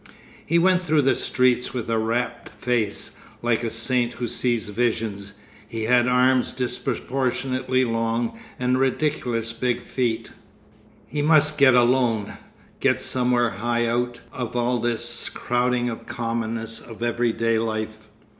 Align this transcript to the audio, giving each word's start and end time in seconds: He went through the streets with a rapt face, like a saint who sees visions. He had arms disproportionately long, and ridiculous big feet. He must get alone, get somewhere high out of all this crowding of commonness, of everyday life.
He 0.43 0.57
went 0.57 0.81
through 0.81 1.03
the 1.03 1.13
streets 1.13 1.75
with 1.75 1.87
a 1.87 1.99
rapt 1.99 2.49
face, 2.59 3.15
like 3.43 3.63
a 3.63 3.69
saint 3.69 4.13
who 4.13 4.27
sees 4.27 4.67
visions. 4.69 5.33
He 5.67 5.83
had 5.83 6.07
arms 6.07 6.53
disproportionately 6.53 7.85
long, 7.85 8.39
and 8.59 8.79
ridiculous 8.79 9.53
big 9.53 9.79
feet. 9.79 10.31
He 11.07 11.21
must 11.21 11.55
get 11.59 11.75
alone, 11.75 12.35
get 12.79 12.99
somewhere 12.99 13.51
high 13.51 13.85
out 13.85 14.21
of 14.33 14.55
all 14.55 14.79
this 14.79 15.29
crowding 15.29 15.87
of 15.87 16.07
commonness, 16.07 16.79
of 16.79 17.03
everyday 17.03 17.59
life. 17.59 18.07